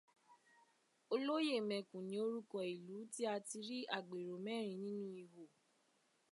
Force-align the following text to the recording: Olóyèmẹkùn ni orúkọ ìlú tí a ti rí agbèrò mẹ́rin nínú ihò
Olóyèmẹkùn 1.13 2.03
ni 2.09 2.17
orúkọ 2.25 2.57
ìlú 2.73 2.95
tí 3.13 3.21
a 3.33 3.35
ti 3.47 3.57
rí 3.67 3.77
agbèrò 3.97 4.35
mẹ́rin 4.47 4.81
nínú 4.85 5.07
ihò 5.23 5.43